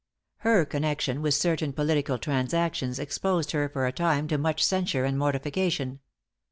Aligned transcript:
Her 0.37 0.65
connection 0.65 1.21
with 1.21 1.35
certain 1.35 1.73
political 1.73 2.17
transactions 2.17 2.97
exposed 2.97 3.51
her 3.51 3.69
for 3.69 3.85
a 3.85 3.91
time 3.93 4.27
to 4.29 4.39
much 4.39 4.65
censure 4.65 5.05
and 5.05 5.15
mortification. 5.15 5.99